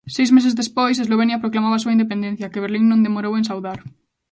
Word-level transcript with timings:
Seis 0.15 0.29
meses 0.35 0.57
despois, 0.61 0.95
Eslovenia 1.03 1.41
proclamaba 1.43 1.75
a 1.77 1.81
súa 1.83 1.95
independencia, 1.97 2.51
que 2.51 2.63
Berlín 2.63 2.85
non 2.87 3.03
demorou 3.05 3.33
en 3.35 3.47
saudar. 3.51 3.79